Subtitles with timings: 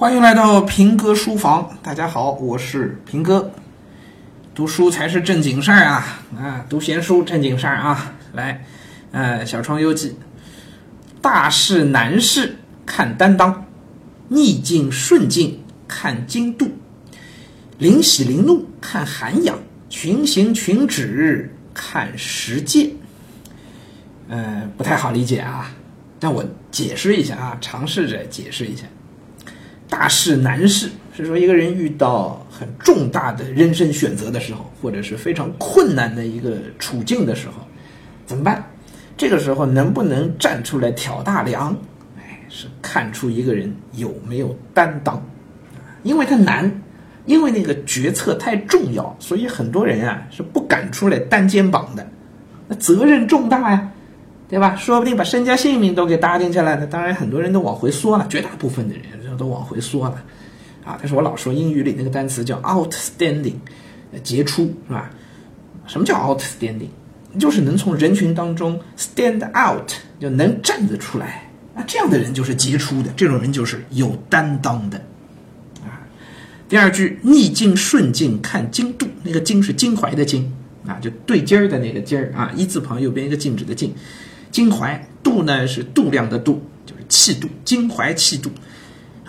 [0.00, 3.52] 欢迎来到平哥书房，大家好，我是平哥。
[4.54, 6.64] 读书才是正经事儿啊啊！
[6.70, 8.14] 读闲书正经事儿啊！
[8.32, 8.64] 来，
[9.12, 10.16] 呃，小窗幽记，
[11.20, 13.66] 大事难事看担当，
[14.28, 16.70] 逆境顺境看精度，
[17.76, 19.58] 灵喜灵怒看涵养，
[19.90, 22.90] 群行群止看实践。
[24.30, 25.70] 呃，不太好理解啊，
[26.18, 28.84] 但我解释一下啊，尝试着解释一下。
[29.90, 37.54] 大事难事是说一个人遇到很重大的人生选择的时候，或者是非常困难的一个处境的时候，
[38.24, 38.64] 怎么办？
[39.16, 41.76] 这个时候能不能站出来挑大梁？
[42.16, 45.22] 哎，是看出一个人有没有担当。
[46.02, 46.80] 因为他难，
[47.26, 52.06] 因为那个决策太重要，所以很多人啊是不敢出来担肩膀的。
[52.68, 53.90] 那责任重大呀，
[54.48, 54.74] 对吧？
[54.76, 56.76] 说不定把身家性命都给搭进去了。
[56.76, 59.04] 那当然很多人都往回缩了，绝大部分的人。
[59.40, 60.22] 都往回缩了，
[60.84, 60.98] 啊！
[61.00, 63.54] 但是我老说英语里那个单词叫 outstanding，
[64.22, 65.10] 杰出是吧？
[65.86, 66.90] 什么叫 outstanding？
[67.38, 71.50] 就是能从人群当中 stand out，就能站得出来。
[71.74, 74.98] 那这样的人就是杰出的，这种人就是有担当的，
[75.84, 76.02] 啊。
[76.68, 80.52] 第二句逆境顺境看精度，那个精是襟怀的襟
[80.86, 83.94] 啊，就对襟儿的那个襟儿啊，一字旁右边一个静止的静，
[84.50, 88.50] 襟怀度呢是度量的度，就是气度，襟怀气度。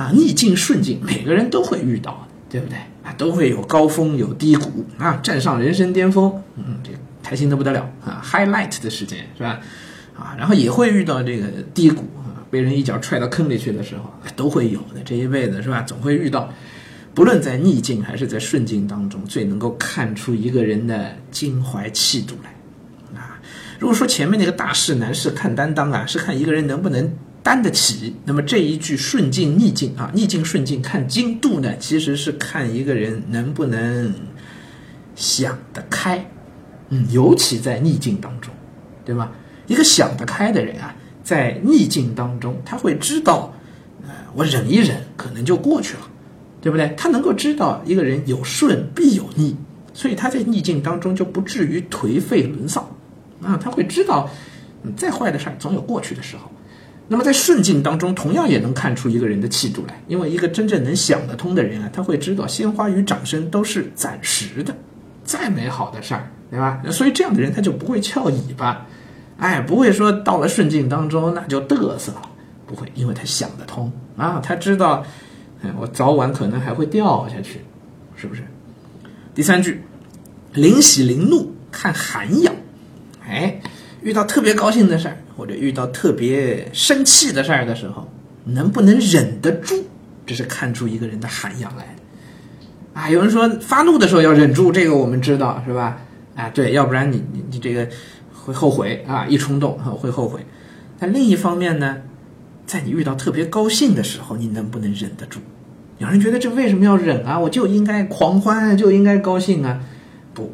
[0.00, 2.78] 啊，逆境顺境，每个人都会遇到，对不对？
[3.04, 6.90] 啊，都会有高峰有低谷啊，站上人生巅峰，嗯，这
[7.22, 9.60] 开心的不得了啊，highlight 的时间是吧？
[10.16, 15.02] 啊，然后也会遇到这个低谷啊，被人一脚踹到坑里去的时候，都会有的。
[15.04, 16.50] 这一辈子是吧，总会遇到。
[17.12, 23.38] 不论在逆境还是在顺境当中，最能够看出一个人的襟怀气度来啊。
[23.78, 27.12] 如果说前面那个大事难事看担当啊，是看一个人能不能。
[27.42, 34.12] 担得起，那么这一句顺境逆境啊，逆境顺境看精度呢，其实是看一个人能不能
[35.16, 36.30] 想得开，
[36.90, 38.52] 嗯，尤其在逆境当中，
[39.04, 39.32] 对吧？
[39.66, 43.54] 一个想得开的人啊，在逆境当中，他会知道，
[44.02, 46.00] 呃，我忍一忍，可能就过去了，
[46.60, 46.94] 对不对？
[46.96, 49.56] 他能够知道一个人有顺必有逆，
[49.94, 52.84] 所以他在逆境当中就不至于颓废沦丧
[53.42, 54.28] 啊，他会知道，
[54.82, 56.50] 嗯，再坏的事儿总有过去的时候。
[57.12, 64.72] 那么在顺境当中，同样也能看出一个人的气度来，因为一个真正能想得通的人啊，他会知道鲜花与掌声都是暂时的，
[65.24, 66.80] 再美好的事儿，对吧？
[66.92, 68.86] 所以这样的人他就不会翘尾巴，
[69.38, 72.22] 哎，不会说到了顺境当中那就嘚瑟了，
[72.64, 75.04] 不会，因为他想得通啊，他知道，
[75.64, 77.60] 哎，我早晚可能还会掉下去，
[78.14, 78.44] 是不是？
[79.34, 79.82] 第三句，
[80.52, 82.54] 临喜临怒看涵养，
[83.28, 83.60] 哎。
[84.02, 88.06] 遇到特别高兴的事儿，或者遇到特别生气的事儿的时候，
[88.44, 89.74] 能不能忍得住，
[90.26, 91.96] 这是看出一个人的涵养来。
[92.92, 96.02] 啊，有人说发怒的时候要忍住，这个我们知道是吧？
[96.34, 97.88] 啊，对，要不然你你你这个
[98.34, 100.44] 会后悔啊，一冲动会后悔。
[100.98, 101.96] 但另一方面呢，
[102.66, 105.40] 在你遇到特别高兴的时候，你能不能忍得住？
[105.96, 107.38] 有人觉得这为什么要忍啊？
[107.38, 109.80] 我就应该狂欢，就应该高兴啊？
[110.34, 110.52] 不。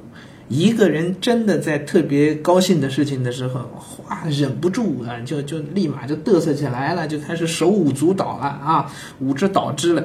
[0.48, 10.04] 一个人真的在特别高兴的事情的时候，哗，忍不住啊，就就立马就嘚瑟起来了，就开始手舞足蹈了啊，舞之蹈之了。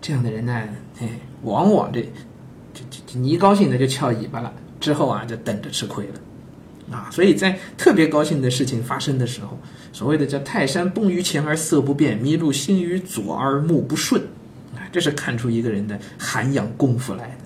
[0.00, 0.52] 这样的人呢，
[1.00, 1.08] 哎，
[1.42, 2.00] 往往这，
[2.72, 9.58] 这这你一高兴呢就翘尾巴了，之后啊就等着吃亏了，啊，所以在特别高兴的事情发生的时候，
[9.92, 14.22] 所谓的叫泰山崩于前而色不变，麋鹿行于左而目不顺，
[14.76, 17.41] 啊，这是看出一个人的涵养功夫来的。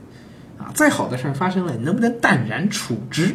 [0.75, 3.34] 再好的事儿发生了，你能不能淡然处之？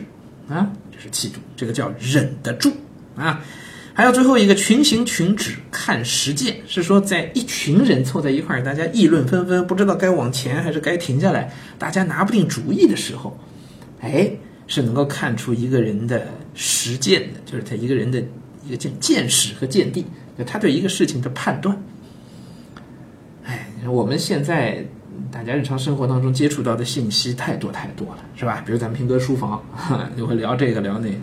[0.50, 2.72] 啊，这是气度，这个叫忍得住
[3.16, 3.42] 啊。
[3.94, 13.38] 还有最后一个群行群止看实践，是说在一群人凑在一块儿，大家议论纷纷，不知道该往前还是该停下来，大家拿不定主意的时候，
[14.02, 14.31] 哎，
[14.68, 18.22] 是能够看出一个人的实践的，就是他一个人的
[18.66, 20.06] 一个见见识和见地，
[20.46, 21.81] 他对一个事情的判断。
[23.46, 24.85] 哎，我们现在。
[25.32, 28.62] 大家日常生活当中接触到的信息太多太多了，是吧？
[28.66, 29.64] 比如咱们平哥书房
[30.18, 31.16] 就会聊这个聊那个，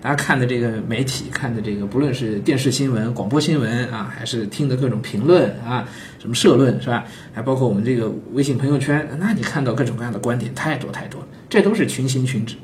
[0.00, 5.86] 大家看的这个媒体看的这个，不论是电视新闻、广播新闻啊，还是听的各种评论啊，
[6.20, 7.04] 什么社论是吧？
[7.32, 12.54] 还包括我们这个微信朋友圈，那你看到各种各样的观点太多太多了，这都是群星群止。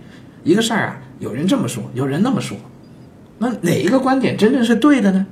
[0.44, 2.56] 一个事儿啊，有人这么说，有人那么说，
[3.38, 5.26] 那哪一个观点真正是对的呢？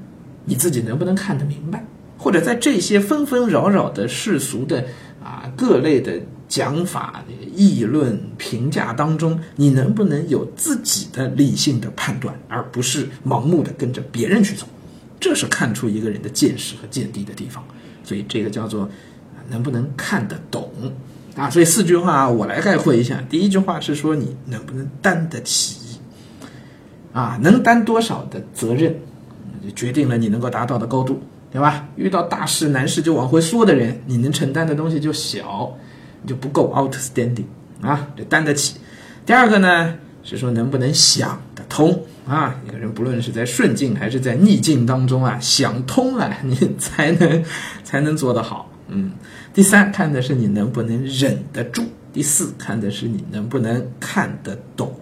[0.44, 1.84] 你自己能不能看得明白？
[2.18, 4.84] 或者在这些纷纷扰扰的世俗的。
[5.24, 7.24] 啊，各类的讲法、
[7.54, 14.66] 议论、评价当中，你能不能有自己的理性的判断，而不是盲目的跟着别人去走？
[15.20, 17.64] 这是看出一个人的见识和见地的地方。
[18.04, 18.88] 所以这个叫做
[19.48, 20.68] 能不能看得懂
[21.36, 21.48] 啊？
[21.48, 23.22] 所以四句话我来概括一下。
[23.30, 25.98] 第一句话是说你能不能担得起
[27.12, 27.38] 啊？
[27.40, 28.96] 能担多少的责任，
[29.64, 31.22] 就决定了你能够达到的高度，
[31.52, 31.86] 对吧？
[31.96, 35.76] 遇到大事难事就往回缩的人，你能承担的东西就小，
[36.22, 37.44] 你就不够 outstanding
[37.82, 38.76] 啊，就担得起。
[39.26, 42.56] 第二个呢是说能不能想得通啊？
[42.66, 47.44] 一个人不论是在顺境还是在逆境当中啊，想通了，你才能
[47.84, 48.70] 才能做得好。
[48.88, 49.12] 嗯，
[49.52, 51.84] 第三看的是你能不能忍得住，
[52.14, 54.96] 第四看的是你能不能看得懂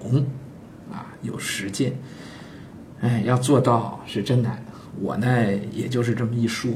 [0.93, 1.93] 啊，有实践。
[3.00, 4.62] 哎，要做到是真难。
[4.98, 6.70] 我呢，也就是这么一说。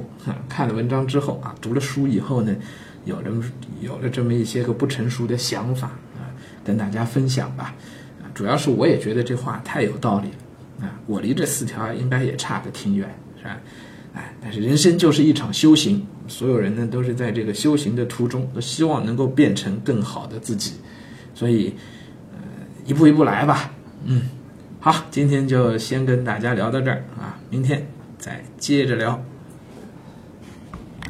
[0.49, 2.55] 看了文章之后啊，读了书以后呢，
[3.05, 3.31] 有了
[3.81, 6.31] 有了这么一些个不成熟的想法啊。
[6.65, 7.75] 跟大家分享吧，
[8.23, 10.29] 啊，主要是我也觉得这话太有道理
[10.81, 13.07] 了，啊，我离这四条应该也差得挺远，
[13.37, 13.61] 是吧？
[14.15, 20.75] 哎，但是人生就是一场修行，所有人呢都是在这个修行的途中，都希望能够变成更好的自己，
[21.35, 21.75] 所以，
[22.33, 22.39] 呃，
[22.87, 23.73] 一步一步来吧，
[24.05, 24.23] 嗯，
[24.81, 27.87] 好，今天就先跟大家聊到这儿啊，明天
[28.25, 29.23] 再接着聊。